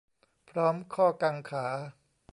[0.49, 1.65] พร้อมข้อกังขา